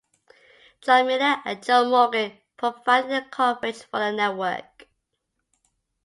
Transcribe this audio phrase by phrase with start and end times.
[0.81, 4.87] Jon Miller and Joe Morgan provided the coverage for the network.